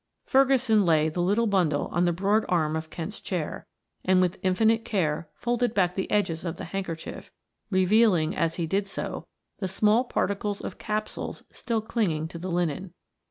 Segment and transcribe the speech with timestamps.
[0.25, 3.67] Ferguson laid the little bundle on the broad arm of Kent's chair
[4.03, 7.29] and with infinite care folded back the edges of the handkerchief,
[7.69, 9.27] revealing as he did so,
[9.59, 12.95] the small particles of capsules still clinging to the linen.